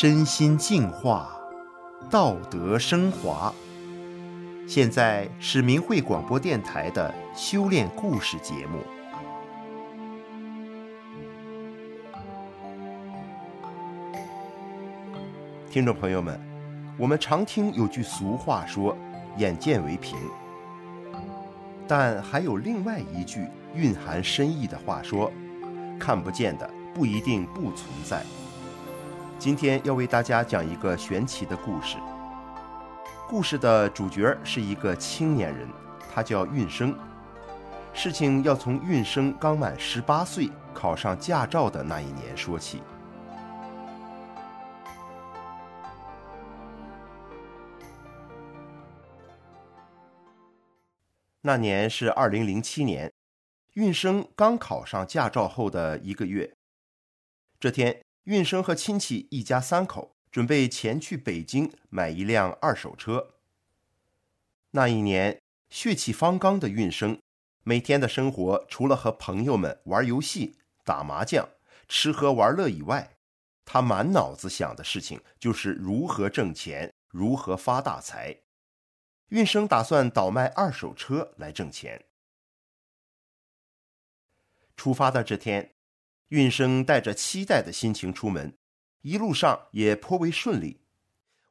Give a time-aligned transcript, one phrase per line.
[0.00, 1.37] 身心净化，
[2.10, 3.52] 道德升华。
[4.66, 8.82] 现在是明慧广播电台的修炼故事节目。
[15.70, 16.40] 听众朋友们，
[16.96, 18.96] 我们常听有句俗话说
[19.36, 20.16] “眼见为凭”，
[21.86, 25.30] 但还有另外一句蕴含深意的话说
[26.00, 28.22] ：“看不见的不一定不存在。”
[29.38, 31.96] 今天要为大家讲一个玄奇的故事。
[33.28, 35.68] 故事的主角是一个青年人，
[36.12, 36.92] 他叫运生。
[37.94, 42.82] 事情要从运生刚满十八岁考上驾照的那一年说起。
[51.40, 53.12] 那年是二零零七年，
[53.74, 56.52] 运生刚考上驾照后的一个月。
[57.60, 63.36] 这天，运生和亲戚一家三口准备前去北京买一辆二手车。
[64.72, 67.18] 那一年血气方刚的运生，
[67.64, 71.48] 每天的生活除了和朋友们玩游戏、打麻将、
[71.88, 73.16] 吃喝玩乐以外，
[73.64, 78.36] 他满脑子想的事情就是如何挣钱、如何发大财。
[79.28, 82.04] 运生打算倒卖二手车来挣钱。
[84.76, 85.76] 出发的这天。
[86.28, 88.54] 运生带着期待的心情出门，
[89.00, 90.82] 一路上也颇为顺利，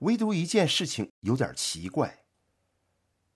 [0.00, 2.24] 唯独一件事情有点奇怪。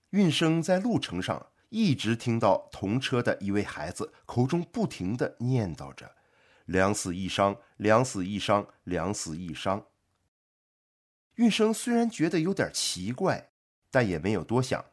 [0.09, 6.15] 运生在路程上一直听到同车的一位孩子口中不停地念叨着
[6.65, 9.85] “两死一伤，两死一伤，两死一伤”。
[11.35, 13.51] 运生虽然觉得有点奇怪，
[13.89, 14.83] 但也没有多想。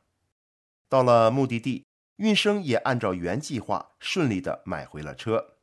[0.88, 1.84] 到了目的地，
[2.16, 5.55] 运生也按照原计划顺利地买回了车。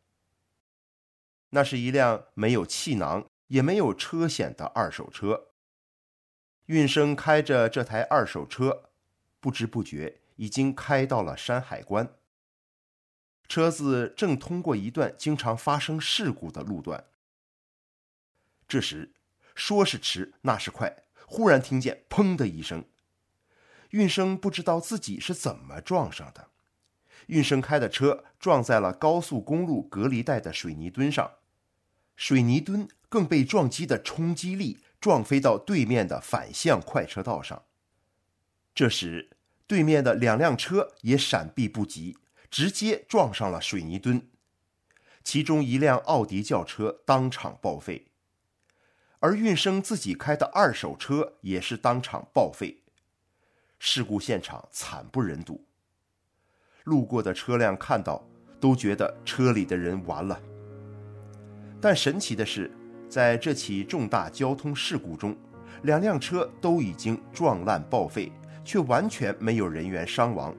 [1.55, 5.49] 那是一辆没有气囊也没有车险的二手车。
[6.65, 8.89] 运生开着这台二手车，
[9.39, 12.15] 不知不觉已经开到了山海关。
[13.47, 17.05] 车子正通过一段经常发生事故的路段。
[18.67, 19.13] 这时，
[19.53, 22.83] 说是迟，那是快，忽然听见“砰”的一声。
[23.91, 26.47] 运生不知道自己是怎么撞上的。
[27.27, 31.29] 运生开的车撞在了高速公路隔离带的水泥墩上。
[32.15, 37.63] 水泥墩更被撞击的冲击力撞飞到对面的反向快车道上。
[38.73, 39.29] 这时，
[39.67, 42.17] 对面的两辆车也闪避不及，
[42.49, 44.29] 直接撞上了水泥墩。
[45.23, 48.07] 其中一辆奥迪轿车当场报废，
[49.19, 52.83] 而运生自己开的二手车也是当场报废。
[53.79, 55.65] 事故现场惨不忍睹，
[56.83, 58.27] 路过的车辆看到
[58.59, 60.41] 都觉得车里的人完了。
[61.83, 62.71] 但神奇的是，
[63.09, 65.35] 在这起重大交通事故中，
[65.81, 68.31] 两辆车都已经撞烂报废，
[68.63, 70.55] 却完全没有人员伤亡，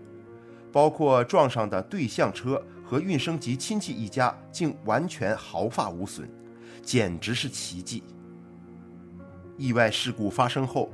[0.71, 6.29] 包括撞上的对向车和运生及亲戚一家竟完全毫发无损，
[6.83, 8.03] 简直是奇迹。
[9.57, 10.93] 意外事故发生后，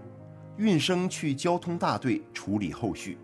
[0.59, 3.19] 运生去交通大队处理后续。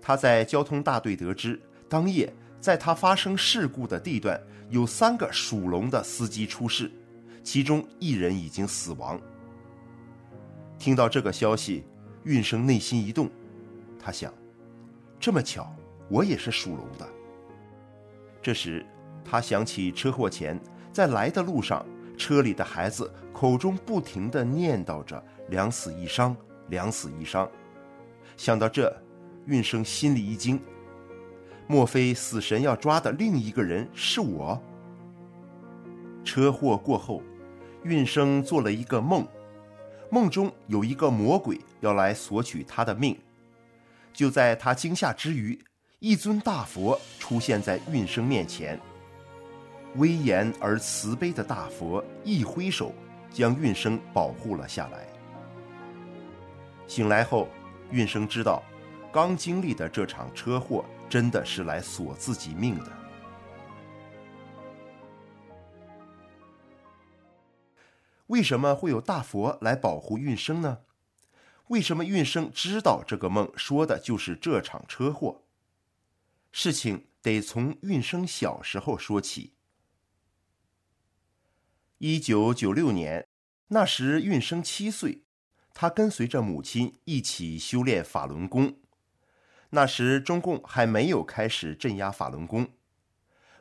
[0.00, 6.90] 他在交通大队得知，当夜在他发生事故的地段，有三个属龙的司机出事，
[7.42, 9.20] 其中一人已经死亡。
[10.78, 11.84] 听到这个消息，
[12.24, 13.30] 运生内心一动，
[13.98, 14.32] 他想：
[15.20, 15.74] 这么巧，
[16.08, 17.08] 我也是属龙的。
[18.42, 18.84] 这时，
[19.24, 20.60] 他想起车祸前
[20.92, 21.84] 在来的路上，
[22.16, 26.36] 车里的孩子口中不停地念叨着“两死一伤，
[26.68, 27.50] 两死一伤”。
[28.36, 28.94] 想到这，
[29.46, 30.60] 运生心里一惊。
[31.66, 34.60] 莫非死神要抓的另一个人是我？
[36.22, 37.22] 车祸过后，
[37.82, 39.26] 运生做了一个梦，
[40.10, 43.18] 梦中有一个魔鬼要来索取他的命。
[44.12, 45.58] 就在他惊吓之余，
[45.98, 48.78] 一尊大佛出现在运生面前。
[49.96, 52.92] 威严而慈悲的大佛一挥手，
[53.30, 55.06] 将运生保护了下来。
[56.86, 57.48] 醒来后，
[57.90, 58.62] 运生知道，
[59.14, 60.84] 刚经历的这场车祸。
[61.08, 62.92] 真的是来索自己命的。
[68.26, 70.80] 为什么会有大佛来保护运生呢？
[71.68, 75.42] 为什么运生知道这个梦说的就是这场车祸？
[76.50, 79.52] 事情得从运生小时候说起。
[81.98, 83.28] 一九九六年，
[83.68, 85.22] 那时运生七岁，
[85.72, 88.78] 他跟随着母亲一起修炼法轮功。
[89.74, 92.68] 那时中共还没有开始镇压法轮功，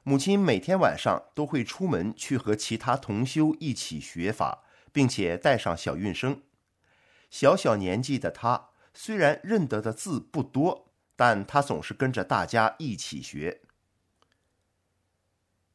[0.04, 6.42] 母亲每天晚上都会出门去和其他同修一起学法，并且带上小运生。
[7.30, 13.62] 小小年纪的他虽然认得的字不多，但他总是跟着大家一起学。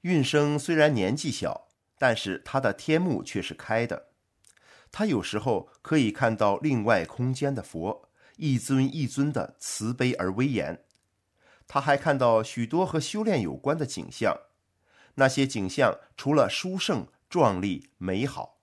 [0.03, 1.67] 运生虽然年纪小。
[2.01, 4.11] 但是他的天目却是开的，
[4.93, 8.08] 他有时候可以看到另外空间的佛，
[8.39, 10.83] 一尊一尊的慈悲而威严。
[11.67, 14.35] 他还看到许多和修炼有关的景象，
[15.17, 18.61] 那些景象除了殊胜、壮丽、美好，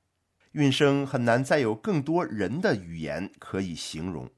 [0.53, 4.31] 运生很难再有更多人的语言可以形容。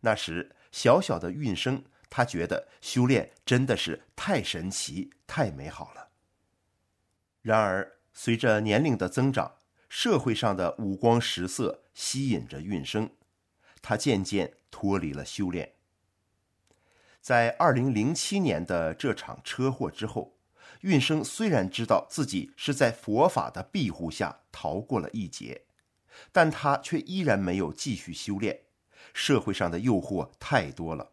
[0.00, 6.10] 那时小小的运生，他觉得修炼真的是太神奇、太美好了。
[7.40, 7.94] 然而。
[8.18, 9.56] 随着年龄的增长，
[9.90, 13.10] 社会上的五光十色吸引着运生，
[13.88, 15.74] 他渐渐脱离了修炼。
[17.20, 20.36] 在二零零七年的这场车祸之后，
[20.80, 25.66] 运生虽然知道自己是在佛法的庇护下逃过了一劫，
[26.32, 28.62] 但他却依然没有继续修炼。
[29.14, 31.12] 社会上的诱惑太多了，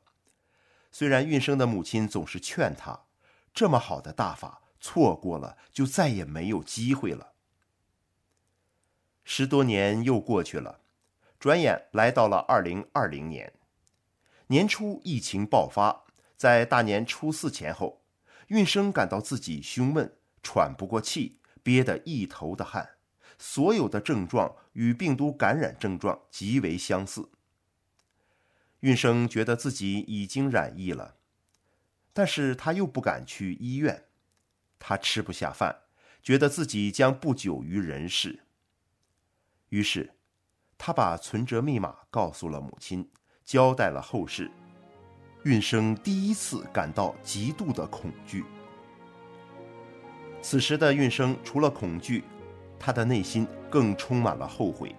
[0.92, 3.06] 虽然运生的母亲总是劝他，
[3.54, 4.64] 这么好的大法。
[4.80, 7.34] 错过了，就再也没有机会了。
[9.24, 10.81] 十多年又过去了，
[11.44, 13.51] 转眼来到了二零二零年。
[14.48, 16.06] 年初疫情爆发，
[16.38, 18.01] 在大年初四前后，
[18.48, 22.92] 运生感到自己胸闷、喘不过气，憋得一头的汗，
[23.38, 27.30] 所有的症状与病毒感染症状极为相似。
[28.80, 31.18] 运生觉得自己已经染疫了，
[32.13, 34.06] 但是他又不敢去医院。
[34.80, 35.81] 他吃不下饭，
[36.22, 38.46] 觉得自己将不久于人世。
[39.68, 40.13] 于是，
[40.86, 43.08] 他把存折密码告诉了母亲，
[43.46, 44.52] 交代了后事。
[45.44, 48.44] 运生第一次感到极度的恐惧。
[50.42, 52.26] 此时的运生除了恐惧，
[52.78, 54.94] 他的内心更充满了后悔。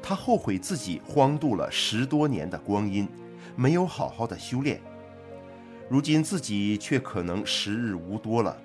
[0.00, 3.08] 他后悔自己荒度了十多年的光阴，
[3.56, 4.80] 没有好好的修炼。
[5.90, 8.56] 如今自己却可能时日无多了。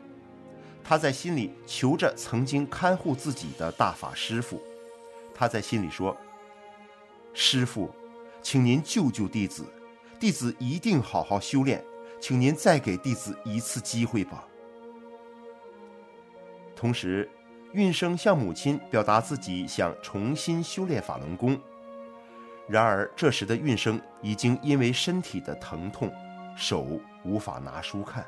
[0.84, 4.62] 他在心里求着曾经看护自己的大法师父，
[5.40, 6.18] 他在心里说
[7.34, 7.90] ：“师傅，
[8.42, 9.66] 请您救救弟子，
[10.20, 11.82] 弟子一定好好修炼，
[12.20, 14.46] 请您再给弟子一次机会吧。”
[16.76, 17.30] 同时，
[17.72, 21.58] 运生向母亲表达自己想重新修炼法轮功。
[22.68, 26.12] 然而，这时的运生已经因为身体的疼痛，
[26.58, 26.86] 手
[27.24, 28.26] 无法拿书看。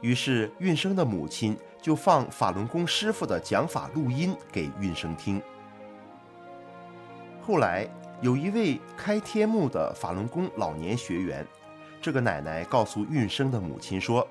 [0.00, 5.40] 于是，运生的母亲就放法轮功师傅的讲法录音给运生听。
[7.42, 7.88] 后来，
[8.20, 11.44] 有一位开天目的法轮功老年学员，
[12.00, 14.28] 这个奶奶告诉运生的母亲说，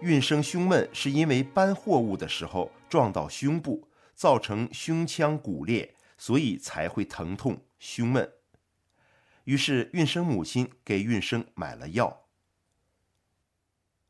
[0.00, 8.28] 运生胸闷是因为搬货物的时候撞到胸部，造成胸腔骨裂，所以才会疼痛胸闷。
[9.44, 12.22] 于是，运生母亲给运生买了药。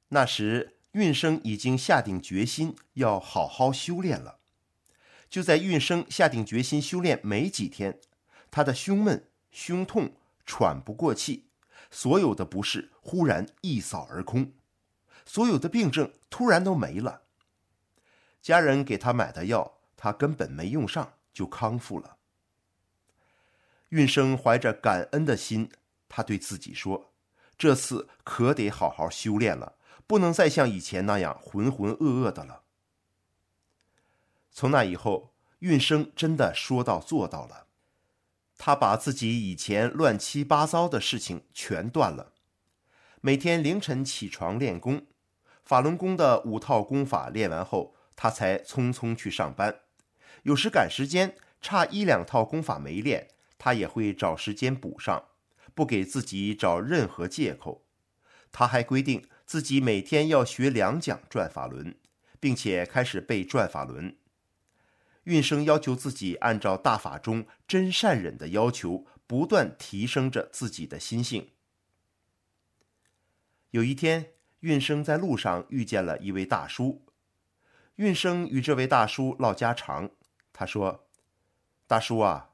[0.08, 4.38] 那时，运生已经下定决心要好好修炼了。
[5.28, 7.98] 就在运生下定决心修炼没几天，
[8.50, 10.12] 他的胸闷、胸痛、
[10.46, 11.46] 喘不过气，
[11.90, 14.52] 所有的不适忽然一扫而空，
[15.24, 17.22] 所有的病症突然都没了。
[18.40, 22.16] 家人给他买的药，他根本没用上，就康复了。
[23.88, 25.70] 运生怀着感恩的心，
[26.08, 27.12] 他对自己说
[27.56, 29.76] ：“这次可得好好修炼了。”
[30.06, 32.63] 不能再像以前那样浑浑噩噩的了。
[34.54, 37.66] 从那以后，运生真的说到做到了。
[38.56, 42.32] 他把自己以前乱七八糟的事情全断了。
[43.20, 45.06] 每天凌晨起床练功，
[45.64, 49.80] 法轮功的五套功法练完后，他才匆匆去上班。
[50.44, 55.24] 有时赶时间，差一两套功法没练，他也会找时间补上，
[55.74, 57.84] 不给自己找任何借口。
[58.52, 59.26] 他还规定。
[59.46, 61.94] 自己每天要学两讲转法轮，
[62.40, 64.16] 并且开始背转法轮。
[65.24, 71.50] 运生要求自己按照大法中真善忍的要求，不断提升着自己的心性。
[73.70, 77.04] 有一天，运生在路上遇见了一位大叔。
[77.96, 80.10] 运生与这位大叔唠家常，
[80.52, 81.06] 他说
[81.86, 82.50] ：“大叔啊，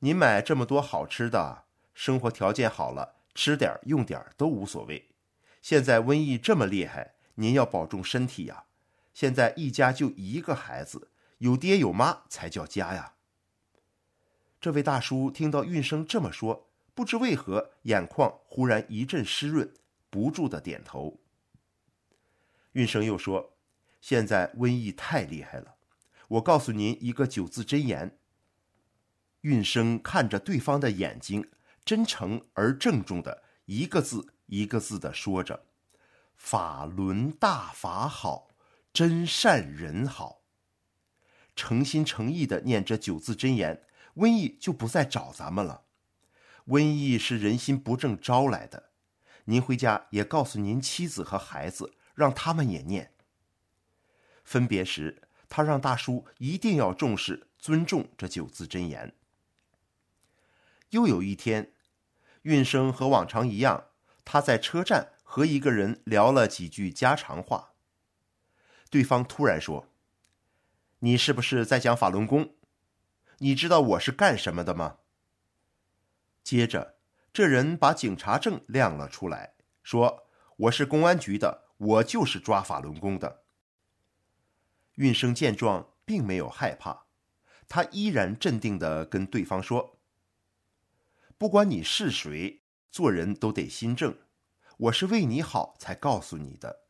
[0.00, 1.64] 您买这么多好吃的，
[1.94, 5.10] 生活条件好了，吃点用点都无所谓。
[5.60, 8.64] 现在瘟疫这么厉害，您要保重身体呀。
[9.12, 13.14] 现在一家就一个孩子，有爹有妈才叫家呀。”
[14.60, 19.74] 这位大叔听到运生这么说，不知为何眼眶忽然一阵湿润，
[20.08, 21.20] 不住的点头。
[22.72, 23.56] 运生又说
[24.00, 25.76] ：“现在瘟疫太厉害了，
[26.28, 28.18] 我告诉您一个九字真言。”
[29.42, 31.50] 运生看着对方的眼睛，
[31.84, 35.66] 真诚而郑重的一个字一个字的说着
[36.36, 38.48] ：“法轮大法好，
[38.92, 40.43] 真善人好。”
[41.56, 43.84] 诚心诚意地念这九字真言，
[44.16, 45.82] 瘟疫就不再找咱们了。
[46.66, 48.90] 瘟疫是人心不正招来的，
[49.44, 53.12] 您回家也告诉您妻子和孩子，让他们也念。
[54.42, 59.14] 分别时，他让大叔一定要重视、尊重这九字真言。
[60.90, 61.72] 又有一天，
[62.42, 63.86] 运生和往常一样，
[64.24, 67.72] 他在车站和一个人聊了几句家常话。
[68.90, 69.88] 对方突然说
[71.04, 72.54] ：“你是不是在讲法轮功？
[73.36, 75.00] 你知道我是干什么的吗？”
[76.42, 76.96] 接着，
[77.30, 83.42] 这人把警察证亮了出来，说：“我是公安局的，我就是抓法轮功的。”
[84.96, 87.04] 运生见状，并没有害怕，
[87.68, 90.00] 他依然镇定地跟对方说。
[91.36, 94.16] 不管你是谁，做人都得心正。
[94.78, 96.86] 我是为你好才告诉你的。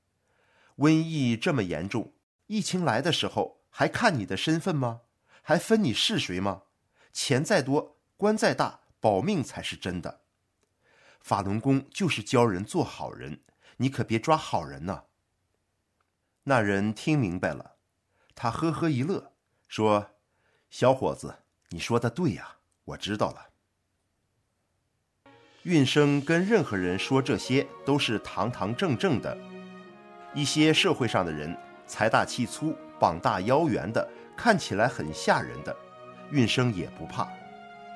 [0.76, 2.12] 瘟疫这么严重，
[2.46, 5.00] 疫情来的时候还看你的身份吗？
[5.42, 6.62] 还分你是谁吗？
[7.12, 10.20] 钱再多，官再大，保命才是真的。
[11.20, 13.40] 法轮功就是教人做好人，
[13.78, 15.06] 你可别抓好人呐。
[16.44, 17.74] 那人听明白了，
[18.36, 19.32] 他呵呵一乐，
[19.66, 20.12] 说
[20.70, 21.38] ：“小伙子，
[21.70, 23.48] 你说的对呀，我知道了。”
[25.64, 29.36] 运生跟任何人说这些都是堂堂正正的，
[30.32, 35.74] 一些社会上的人财大气粗、膀大腰圆的，看起来很吓人的，
[36.30, 37.28] 运生也不怕，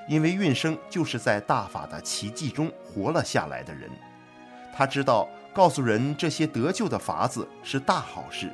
[0.09, 3.91] 因为运生就是在大法的奇迹中活了下来的人，
[4.75, 8.53] 他知道告诉人这些得救的法子是大好事，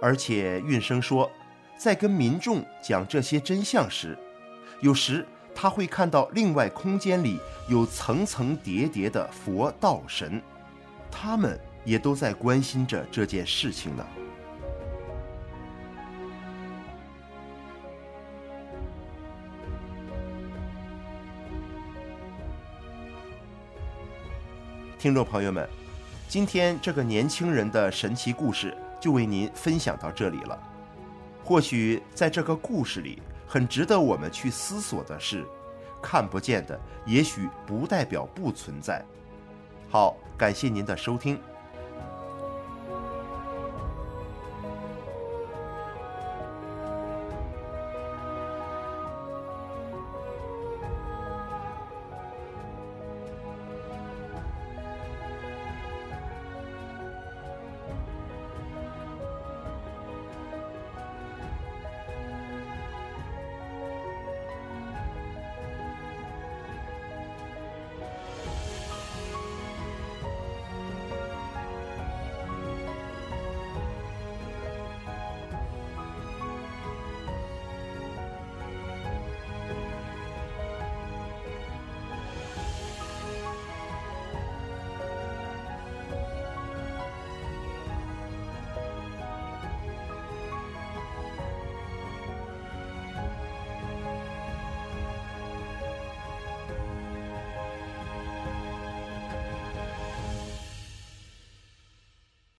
[0.00, 1.30] 而且运生说，
[1.76, 4.18] 在跟民众讲这些真相时，
[4.80, 5.26] 有时。
[5.60, 10.40] 他会看到另外空间里有层层叠叠的佛道神，
[11.10, 14.06] 他们也都在关心着这件事情呢。
[24.98, 25.68] 听众朋友们，
[26.28, 30.58] 今天这个年轻人的神奇故事就为您分享到这里了。
[31.44, 33.22] 或许在这个故事里。
[33.50, 35.42] 很值得我们去思索的是，
[36.02, 39.02] 看不见的也许不代表不存在。
[39.88, 41.40] 好，感谢您的收听。